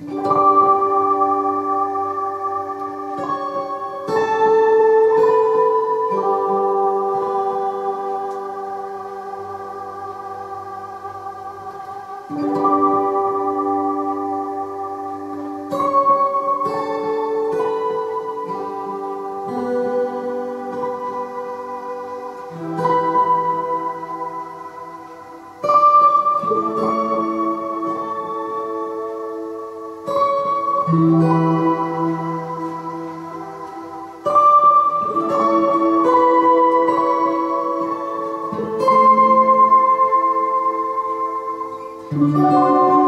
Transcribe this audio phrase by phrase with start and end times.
[0.00, 0.39] Música
[42.12, 42.99] Música